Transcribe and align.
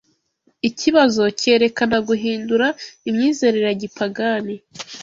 Ikibazo 0.69 1.23
cyerekana 1.39 1.97
guhindura 2.07 2.67
imyizerere 3.09 3.65
ya 3.69 3.75
gipagani 3.81 4.55